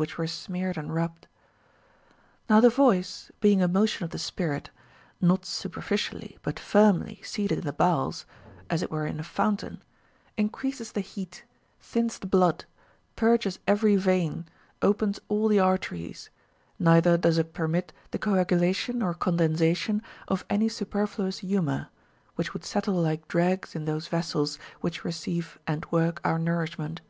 [0.00, 1.26] which were smeared and rubbed*
[2.48, 4.70] Now the voice, being a motion of the spirit,
[5.20, 8.24] not superficially but firmly seated in the boAvels,
[8.70, 9.82] as it Avere in a fountain,
[10.38, 11.44] increases the heat,
[11.82, 12.64] thins the blood,
[13.14, 14.46] purges every vein,
[14.80, 16.30] opens all the arteries,
[16.78, 21.88] neither does it permit the coagulation or condensation of anv superfluous humor,
[22.36, 27.02] which would settle like dregs in those vessels which receive and work our nourishment.